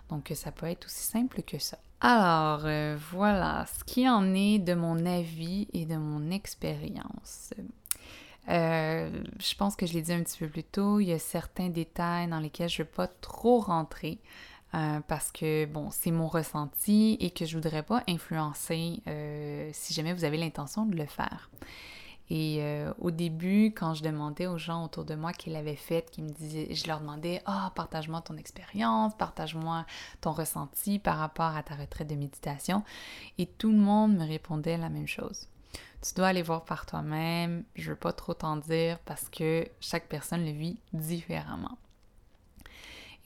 [0.09, 1.77] Donc, ça peut être aussi simple que ça.
[2.07, 7.51] Alors, euh, voilà ce qui en est de mon avis et de mon expérience.
[8.47, 11.17] Euh, je pense que je l'ai dit un petit peu plus tôt, il y a
[11.17, 14.19] certains détails dans lesquels je ne vais pas trop rentrer
[14.75, 19.01] euh, parce que, bon, c'est mon ressenti et que je ne voudrais pas influencer
[19.73, 21.49] si jamais vous avez l'intention de le faire.
[22.29, 26.09] Et euh, au début, quand je demandais aux gens autour de moi qui l'avaient fait,
[26.09, 29.85] qui me disaient, je leur demandais, ah, partage-moi ton expérience, partage-moi
[30.21, 32.83] ton ressenti par rapport à ta retraite de méditation.
[33.37, 35.47] Et tout le monde me répondait la même chose.
[36.01, 40.07] Tu dois aller voir par toi-même, je veux pas trop t'en dire parce que chaque
[40.07, 41.77] personne le vit différemment.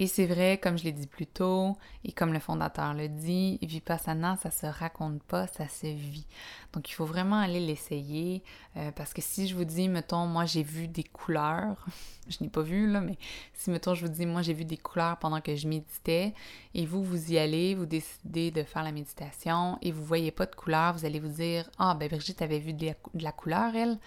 [0.02, 3.60] Et c'est vrai, comme je l'ai dit plus tôt, et comme le fondateur le dit,
[3.62, 6.26] Vipassana, ça se raconte pas, ça se vit.
[6.72, 8.42] Donc il faut vraiment aller l'essayer,
[8.78, 11.86] euh, parce que si je vous dis, mettons, moi j'ai vu des couleurs,
[12.30, 13.18] je n'ai pas vu là, mais
[13.54, 16.34] si mettons je vous dis, moi j'ai vu des couleurs pendant que je méditais,
[16.74, 20.46] et vous, vous y allez, vous décidez de faire la méditation, et vous voyez pas
[20.46, 24.00] de couleur, vous allez vous dire, ah ben Brigitte avait vu de la couleur, elle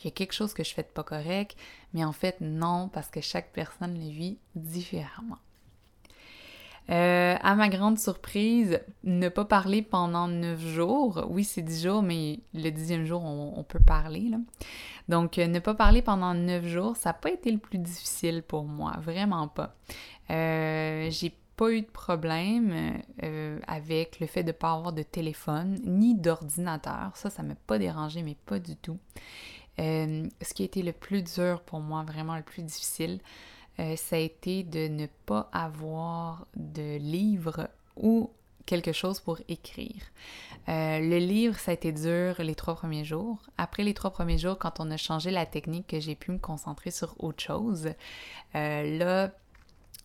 [0.00, 1.56] il y a quelque chose que je fais de pas correct,
[1.94, 5.38] mais en fait non, parce que chaque personne le vit différemment.
[6.88, 11.26] Euh, à ma grande surprise, ne pas parler pendant neuf jours.
[11.30, 14.30] Oui, c'est dix jours, mais le dixième jour, on, peut parler.
[15.08, 18.42] Donc, euh, ne pas parler pendant neuf jours, ça n'a pas été le plus difficile
[18.46, 19.74] pour moi, vraiment pas.
[20.30, 23.00] Euh, j'ai pas eu de problème
[23.66, 27.12] avec le fait de ne pas avoir de téléphone ni d'ordinateur.
[27.14, 28.98] Ça, ça m'a pas dérangé, mais pas du tout.
[29.78, 33.20] Euh, ce qui a été le plus dur pour moi, vraiment le plus difficile,
[33.78, 38.30] euh, ça a été de ne pas avoir de livre ou
[38.64, 40.02] quelque chose pour écrire.
[40.68, 43.38] Euh, le livre, ça a été dur les trois premiers jours.
[43.58, 46.38] Après les trois premiers jours, quand on a changé la technique, que j'ai pu me
[46.38, 47.90] concentrer sur autre chose,
[48.54, 49.30] là,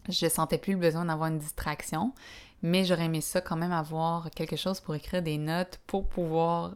[0.09, 2.13] je sentais plus le besoin d'avoir une distraction,
[2.61, 6.75] mais j'aurais aimé ça quand même avoir quelque chose pour écrire des notes pour pouvoir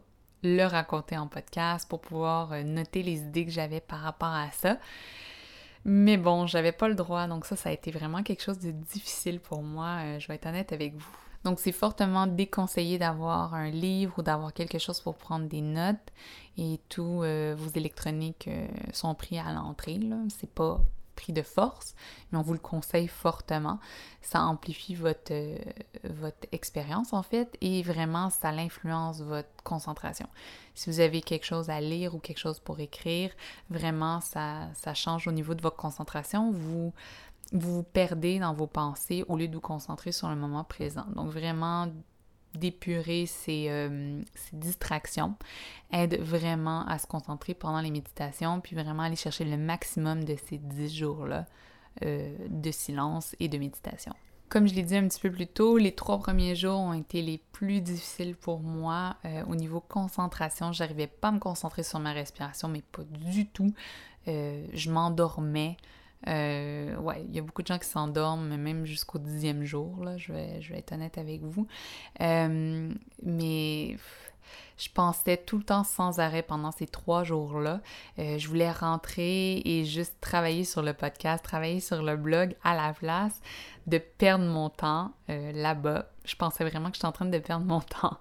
[0.54, 4.50] le raconter en podcast pour pouvoir euh, noter les idées que j'avais par rapport à
[4.52, 4.78] ça.
[5.84, 8.70] Mais bon, j'avais pas le droit, donc ça, ça a été vraiment quelque chose de
[8.70, 11.16] difficile pour moi, euh, je vais être honnête avec vous.
[11.44, 15.96] Donc c'est fortement déconseillé d'avoir un livre ou d'avoir quelque chose pour prendre des notes
[16.58, 18.50] et tous euh, vos électroniques
[18.92, 20.00] sont pris à l'entrée.
[20.28, 20.80] C'est pas
[21.16, 21.94] pris de force,
[22.30, 23.80] mais on vous le conseille fortement.
[24.22, 25.58] Ça amplifie votre, euh,
[26.04, 30.28] votre expérience en fait et vraiment ça l'influence votre concentration.
[30.74, 33.30] Si vous avez quelque chose à lire ou quelque chose pour écrire,
[33.70, 36.52] vraiment ça, ça change au niveau de votre concentration.
[36.52, 36.92] Vous
[37.52, 41.06] vous perdez dans vos pensées au lieu de vous concentrer sur le moment présent.
[41.14, 41.88] Donc vraiment
[42.56, 45.34] d'épurer euh, ces, distractions
[45.92, 50.36] aide vraiment à se concentrer pendant les méditations, puis vraiment aller chercher le maximum de
[50.48, 51.46] ces dix jours-là
[52.04, 54.12] euh, de silence et de méditation.
[54.48, 57.20] Comme je l'ai dit un petit peu plus tôt, les trois premiers jours ont été
[57.20, 60.72] les plus difficiles pour moi euh, au niveau concentration.
[60.72, 63.72] J'arrivais pas à me concentrer sur ma respiration, mais pas du tout.
[64.26, 65.76] je m'endormais.
[66.28, 70.16] Euh, ouais, il y a beaucoup de gens qui s'endorment, même jusqu'au dixième jour, là,
[70.16, 71.66] je vais, être honnête avec vous.
[72.20, 73.96] Euh, mais
[74.76, 77.80] je pensais tout le temps sans arrêt pendant ces trois jours-là.
[78.18, 82.74] Euh, je voulais rentrer et juste travailler sur le podcast, travailler sur le blog à
[82.74, 83.40] la place
[83.86, 86.10] de perdre mon temps euh, là-bas.
[86.24, 88.18] Je pensais vraiment que j'étais en train de perdre mon temps.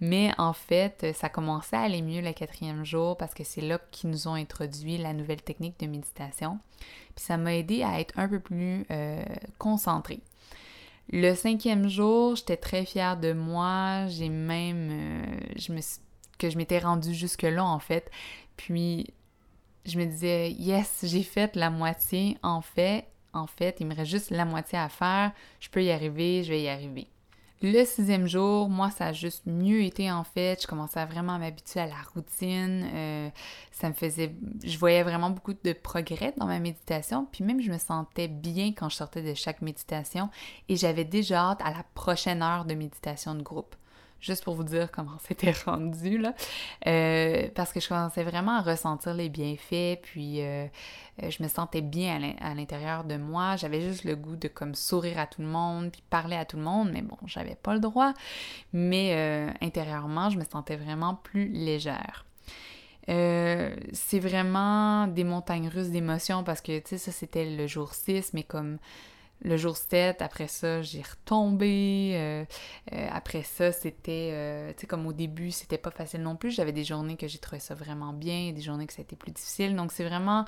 [0.00, 3.80] Mais en fait, ça commençait à aller mieux le quatrième jour parce que c'est là
[3.90, 6.58] qu'ils nous ont introduit la nouvelle technique de méditation.
[7.14, 9.24] Puis ça m'a aidé à être un peu plus euh,
[9.58, 10.20] concentrée.
[11.10, 14.06] Le cinquième jour, j'étais très fière de moi.
[14.08, 15.80] J'ai même, euh,
[16.38, 18.10] que je m'étais rendue jusque là en fait.
[18.56, 19.14] Puis
[19.86, 22.36] je me disais, yes, j'ai fait la moitié.
[22.42, 25.32] En fait, en fait, il me reste juste la moitié à faire.
[25.60, 27.08] Je peux y arriver, je vais y arriver.
[27.62, 30.60] Le sixième jour, moi, ça a juste mieux été en fait.
[30.60, 32.86] Je commençais à vraiment m'habituer à la routine.
[32.92, 33.30] Euh,
[33.72, 34.34] ça me faisait.
[34.62, 37.26] Je voyais vraiment beaucoup de progrès dans ma méditation.
[37.32, 40.28] Puis même, je me sentais bien quand je sortais de chaque méditation.
[40.68, 43.74] Et j'avais déjà hâte à la prochaine heure de méditation de groupe
[44.20, 46.34] juste pour vous dire comment c'était rendu, là.
[46.86, 50.66] Euh, parce que je commençais vraiment à ressentir les bienfaits, puis euh,
[51.22, 53.56] euh, je me sentais bien à l'intérieur de moi.
[53.56, 56.56] J'avais juste le goût de comme sourire à tout le monde, puis parler à tout
[56.56, 58.12] le monde, mais bon, j'avais pas le droit.
[58.72, 62.26] Mais intérieurement, je me sentais vraiment plus légère.
[63.06, 68.32] c'est vraiment des montagnes russes d'émotions parce que, tu sais, ça c'était le jour 6,
[68.34, 68.78] mais comme
[69.42, 72.12] le jour 7, après ça, j'ai retombé.
[72.14, 72.44] Euh,
[72.92, 76.50] euh, après ça, c'était, euh, tu sais, comme au début, c'était pas facile non plus.
[76.50, 79.16] J'avais des journées que j'ai trouvé ça vraiment bien, des journées que ça a été
[79.16, 79.76] plus difficile.
[79.76, 80.44] Donc, c'est vraiment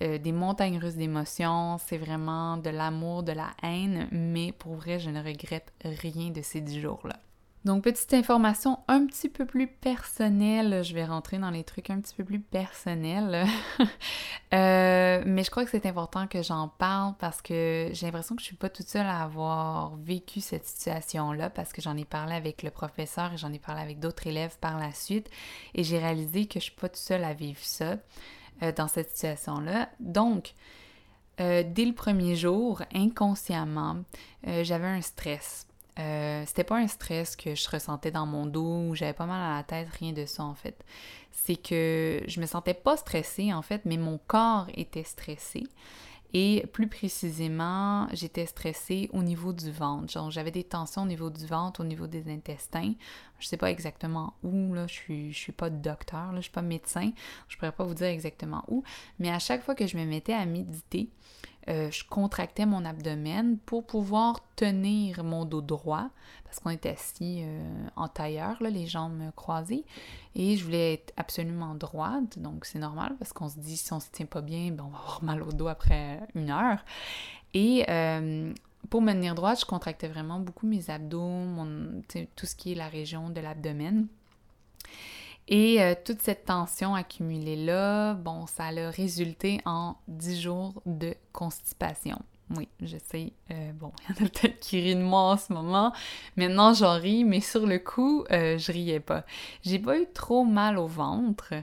[0.00, 1.76] des montagnes russes d'émotions.
[1.78, 4.08] C'est vraiment de l'amour, de la haine.
[4.10, 7.20] Mais pour vrai, je ne regrette rien de ces dix jours-là.
[7.66, 12.00] Donc, petite information un petit peu plus personnelle, je vais rentrer dans les trucs un
[12.00, 13.46] petit peu plus personnels.
[14.52, 18.42] Euh, mais je crois que c'est important que j'en parle parce que j'ai l'impression que
[18.42, 22.34] je suis pas toute seule à avoir vécu cette situation-là parce que j'en ai parlé
[22.34, 25.30] avec le professeur et j'en ai parlé avec d'autres élèves par la suite
[25.72, 27.98] et j'ai réalisé que je suis pas toute seule à vivre ça
[28.64, 29.88] euh, dans cette situation-là.
[30.00, 30.54] Donc,
[31.38, 33.98] euh, dès le premier jour, inconsciemment,
[34.42, 35.64] j'avais un stress
[35.98, 39.52] euh, c'était pas un stress que je ressentais dans mon dos ou j'avais pas mal
[39.52, 40.84] à la tête, rien de ça en fait.
[41.32, 45.64] C'est que je me sentais pas stressée en fait, mais mon corps était stressé.
[46.32, 50.12] Et plus précisément, j'étais stressée au niveau du ventre.
[50.12, 52.92] Genre, j'avais des tensions au niveau du ventre, au niveau des intestins.
[53.40, 56.52] Je sais pas exactement où, là, je suis, je suis pas docteur, là, je suis
[56.52, 57.10] pas médecin.
[57.48, 58.84] Je pourrais pas vous dire exactement où.
[59.18, 61.10] Mais à chaque fois que je me mettais à méditer,
[61.68, 66.08] euh, je contractais mon abdomen pour pouvoir tenir mon dos droit,
[66.44, 69.84] parce qu'on était assis euh, en tailleur, les jambes croisées,
[70.34, 74.00] et je voulais être absolument droite, donc c'est normal, parce qu'on se dit si on
[74.00, 76.84] se tient pas bien, ben, on va avoir mal au dos après une heure.
[77.52, 78.52] Et euh,
[78.88, 81.44] pour me tenir droite, je contractais vraiment beaucoup mes abdos,
[82.36, 84.06] tout ce qui est la région de l'abdomen.
[85.48, 91.14] Et euh, toute cette tension accumulée là, bon, ça a résulté en 10 jours de
[91.32, 92.18] constipation.
[92.56, 93.32] Oui, je sais.
[93.52, 95.92] Euh, bon, il y en a peut-être qui rient de moi en ce moment.
[96.36, 99.24] Maintenant, j'en ris, mais sur le coup, euh, je riais pas.
[99.62, 101.54] J'ai pas eu trop mal au ventre.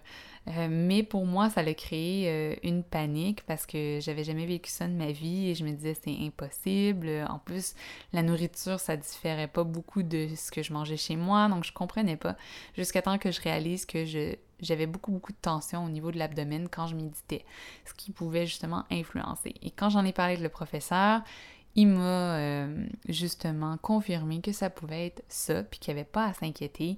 [0.48, 4.70] Euh, mais pour moi, ça a créé euh, une panique parce que j'avais jamais vécu
[4.70, 7.26] ça de ma vie et je me disais c'est impossible.
[7.30, 7.74] En plus,
[8.14, 11.74] la nourriture, ça différait pas beaucoup de ce que je mangeais chez moi, donc je
[11.74, 12.38] comprenais pas.
[12.76, 14.06] Jusqu'à temps que je réalise que
[14.62, 17.46] j'avais beaucoup, beaucoup de tension au niveau de l'abdomen quand je méditais,
[17.86, 19.54] ce qui pouvait justement influencer.
[19.62, 21.22] Et quand j'en ai parlé avec le professeur,
[21.78, 26.26] il m'a euh, justement confirmé que ça pouvait être ça, puis qu'il n'y avait pas
[26.26, 26.98] à s'inquiéter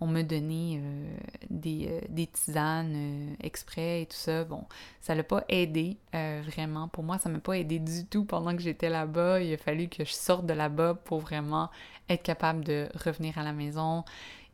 [0.00, 1.16] on me donnait euh,
[1.48, 4.44] des, euh, tisanes euh, exprès et tout ça.
[4.44, 4.64] Bon,
[5.00, 6.88] ça l'a pas aidé vraiment.
[6.88, 9.40] Pour moi, ça m'a pas aidé du tout pendant que j'étais là-bas.
[9.40, 11.70] Il a fallu que je sorte de là-bas pour vraiment
[12.08, 14.04] être capable de revenir à la maison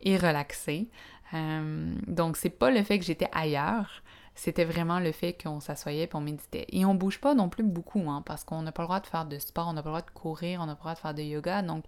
[0.00, 0.88] et relaxer.
[1.33, 4.02] donc, c'est pas le fait que j'étais ailleurs,
[4.35, 6.66] c'était vraiment le fait qu'on s'assoyait et on méditait.
[6.71, 9.07] Et on bouge pas non plus beaucoup, hein, parce qu'on n'a pas le droit de
[9.07, 10.95] faire de sport, on n'a pas le droit de courir, on n'a pas le droit
[10.95, 11.62] de faire de yoga.
[11.62, 11.85] Donc,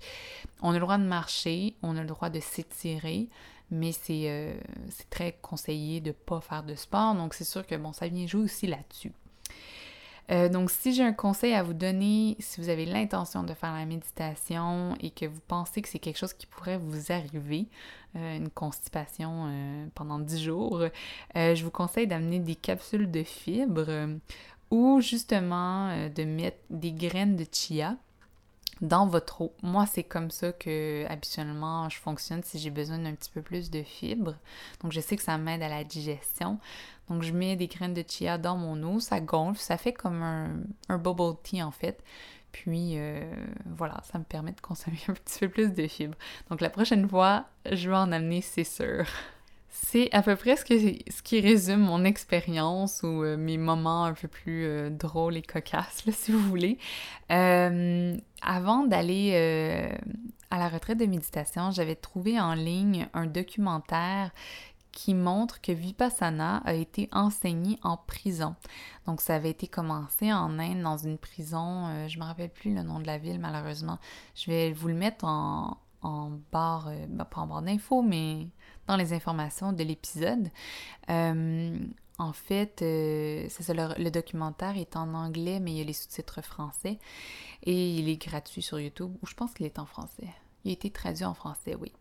[0.63, 3.29] on a le droit de marcher, on a le droit de s'étirer,
[3.71, 4.55] mais c'est euh,
[5.11, 7.15] très conseillé de ne pas faire de sport.
[7.15, 9.13] Donc, c'est sûr que, bon, ça vient jouer aussi là-dessus.
[10.31, 13.73] Euh, donc, si j'ai un conseil à vous donner, si vous avez l'intention de faire
[13.73, 17.67] la méditation et que vous pensez que c'est quelque chose qui pourrait vous arriver,
[18.17, 20.85] euh, une constipation euh, pendant 10 jours,
[21.35, 24.09] je vous conseille d'amener des capsules de fibres
[24.71, 27.97] ou justement de mettre des graines de chia
[28.81, 29.53] dans votre eau.
[29.63, 33.71] Moi, c'est comme ça que habituellement je fonctionne si j'ai besoin d'un petit peu plus
[33.71, 34.35] de fibres.
[34.83, 36.59] Donc, je sais que ça m'aide à la digestion.
[37.09, 40.23] Donc, je mets des graines de chia dans mon eau, ça gonfle, ça fait comme
[40.23, 42.03] un, bubble tea en fait.
[42.53, 43.35] Puis euh,
[43.67, 46.17] voilà, ça me permet de consommer un petit peu plus de fibres.
[46.51, 49.07] Donc, la prochaine fois, je vais en amener, c'est sûr.
[49.77, 54.15] C'est à peu près ce, ce, qui résume mon expérience ou euh, mes moments un
[54.15, 56.79] peu plus euh, drôles et cocasses, si vous voulez.
[57.29, 59.91] avant d'aller
[60.51, 64.31] à la retraite de méditation, j'avais trouvé en ligne un documentaire
[64.95, 68.55] qui montre que Vipassana a été enseigné en prison.
[69.07, 72.73] Donc ça avait été commencé en Inde dans une prison, euh, je me rappelle plus
[72.73, 73.99] le nom de la ville malheureusement.
[74.37, 78.47] Je vais vous le mettre en, en barre, euh, ben, pas en barre d'infos, mais
[78.87, 80.49] dans les informations de l'épisode.
[81.11, 81.79] Euh,
[82.19, 86.43] en fait, c'est ça, le, documentaire est en anglais, mais il y a les sous-titres
[86.43, 86.99] français
[87.65, 90.29] et il est gratuit sur YouTube, ou je pense qu'il est en français.
[90.65, 91.93] Il a été traduit en français, oui.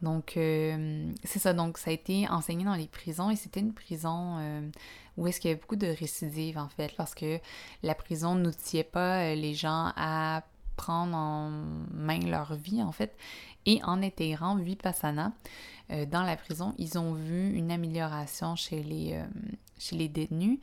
[0.00, 1.52] Donc, euh, c'est ça.
[1.52, 4.68] Donc, ça a été enseigné dans les prisons et c'était une prison euh,
[5.16, 7.40] où est-ce qu'il y avait beaucoup de récidives, en fait, parce que
[7.82, 10.44] la prison n'outillait pas euh, les gens à
[10.76, 11.50] prendre en
[11.92, 13.16] main leur vie, en fait.
[13.66, 15.32] Et en intégrant Vipassana
[15.88, 19.22] dans la prison, ils ont vu une amélioration chez les,
[19.78, 20.58] chez les détenus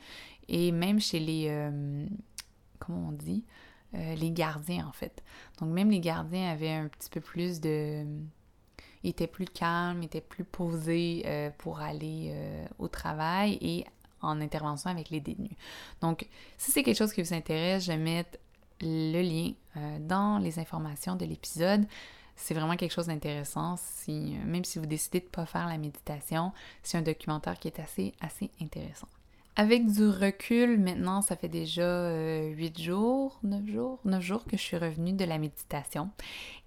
[0.47, 1.71] et même chez les...
[2.79, 3.43] comment on dit
[3.93, 5.21] euh, les gardiens en fait.
[5.59, 8.05] Donc même les gardiens avaient un petit peu plus de...
[9.03, 13.83] Étaient plus calmes, étaient plus posés euh, pour aller euh, au travail et
[14.21, 15.51] en intervention avec les détenus.
[15.99, 18.37] Donc si c'est quelque chose qui vous intéresse, je vais mettre
[18.79, 19.53] le lien
[19.99, 21.85] dans les informations de l'épisode.
[22.35, 23.75] C'est vraiment quelque chose d'intéressant.
[23.77, 26.51] Si, même si vous décidez de ne pas faire la méditation,
[26.83, 29.07] c'est un documentaire qui est assez, assez intéressant.
[29.57, 34.55] Avec du recul, maintenant, ça fait déjà 8 euh, jours, 9 jours, 9 jours que
[34.55, 36.09] je suis revenue de la méditation.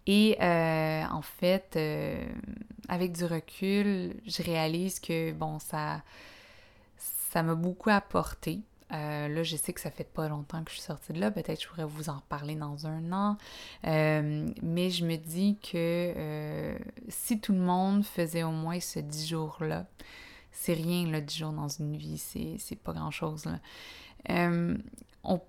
[0.07, 2.23] Et euh, en fait, euh,
[2.89, 6.03] avec du recul, je réalise que, bon, ça
[7.35, 8.61] m'a beaucoup apporté.
[8.91, 11.31] Là, je sais que ça fait pas longtemps que je suis sortie de là.
[11.31, 13.37] Peut-être je pourrais vous en reparler dans un an.
[13.83, 16.77] mais je me dis que
[17.09, 19.87] si tout le monde faisait au moins ce 10 jours-là,
[20.55, 23.45] c'est rien, là, 10 jours dans une vie, c'est pas grand-chose,
[24.31, 24.79] euh,
[25.25, 25.41] on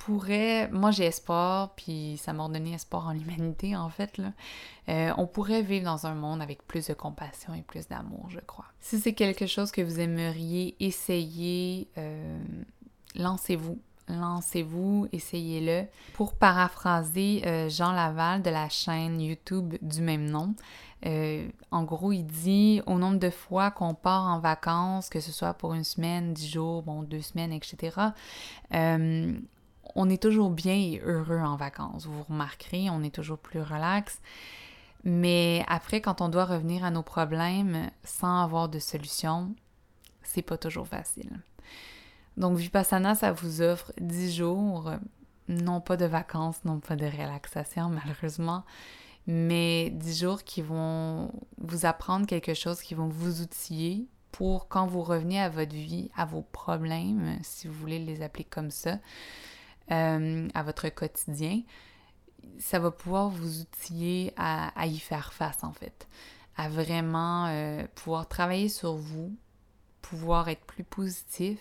[0.00, 4.32] pourrait, moi j'ai espoir, puis ça m'a donné espoir en l'humanité, en fait, là.
[4.88, 8.40] Euh, on pourrait vivre dans un monde avec plus de compassion et plus d'amour, je
[8.40, 8.64] crois.
[8.80, 12.38] Si c'est quelque chose que vous aimeriez essayer, euh,
[13.14, 13.78] lancez-vous
[14.08, 15.86] lancez-vous, essayez-le.
[16.14, 20.56] Pour paraphraser Jean Laval de la chaîne YouTube du même nom,
[21.06, 25.32] euh, en gros, il dit au nombre de fois qu'on part en vacances, que ce
[25.32, 27.96] soit pour une semaine, dix jours, bon, deux semaines, etc.,
[28.74, 29.32] euh,
[29.94, 32.06] on est toujours bien et heureux en vacances.
[32.06, 34.20] Vous remarquerez, on est toujours plus relax.
[35.04, 39.54] Mais après, quand on doit revenir à nos problèmes sans avoir de solution,
[40.22, 41.40] c'est pas toujours facile.
[42.36, 44.92] Donc, Vipassana, ça vous offre dix jours,
[45.48, 48.64] non pas de vacances, non pas de relaxation, malheureusement,
[49.26, 54.86] mais 10 jours qui vont vous apprendre quelque chose, qui vont vous outiller pour quand
[54.86, 58.98] vous revenez à votre vie, à vos problèmes, si vous voulez les appeler comme ça,
[59.90, 61.62] euh, à votre quotidien,
[62.58, 66.06] ça va pouvoir vous outiller à, y faire face en fait,
[66.56, 69.34] à vraiment euh, pouvoir travailler sur vous,
[70.00, 71.58] pouvoir être plus positif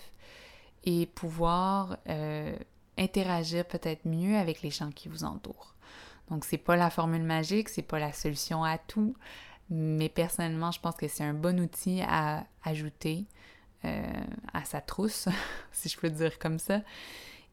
[0.83, 2.55] et pouvoir euh,
[2.97, 5.73] interagir peut-être mieux avec les gens qui vous entourent.
[6.29, 9.15] Donc, c'est pas la formule magique, c'est pas la solution à tout,
[9.71, 13.25] mais personnellement, je pense que c'est un bon outil à ajouter
[13.81, 15.29] à sa trousse,
[15.71, 16.81] si je peux dire comme ça.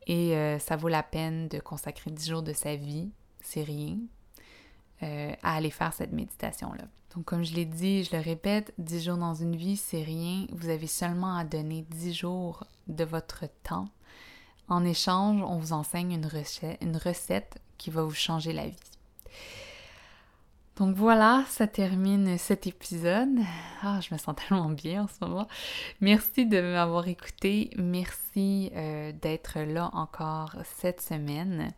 [0.07, 3.99] Et euh, ça vaut la peine de consacrer 10 jours de sa vie, c'est rien,
[5.03, 6.85] euh, à aller faire cette méditation-là.
[7.15, 10.47] Donc, comme je l'ai dit, je le répète, 10 jours dans une vie, c'est rien.
[10.53, 13.89] Vous avez seulement à donner 10 jours de votre temps.
[14.69, 18.77] En échange, on vous enseigne une recette, une recette qui va vous changer la vie.
[20.77, 23.39] Donc voilà, ça termine cet épisode.
[23.83, 25.49] Ah, je me sens tellement bien en ce moment.
[26.03, 27.71] Merci de m'avoir écouté.
[27.79, 31.73] Merci euh, d'être là encore cette semaine.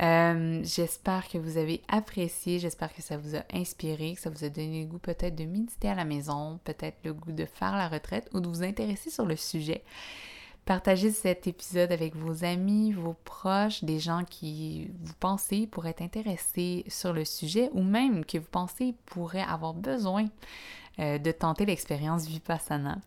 [0.00, 4.42] Euh, j'espère que vous avez apprécié, j'espère que ça vous a inspiré, que ça vous
[4.42, 7.76] a donné le goût peut-être de méditer à la maison, peut-être le goût de faire
[7.76, 9.84] la retraite ou de vous intéresser sur le sujet.
[10.70, 16.00] Partagez cet épisode avec vos amis, vos proches, des gens qui vous pensez pourraient être
[16.00, 20.26] intéressés sur le sujet ou même que vous pensez pourraient avoir besoin
[21.00, 22.98] euh, de tenter l'expérience Vipassana.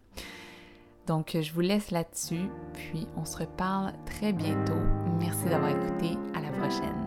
[1.08, 4.82] Donc, je vous laisse là-dessus, puis on se reparle très bientôt.
[5.22, 6.18] Merci d'avoir écouté.
[6.36, 7.03] À la prochaine.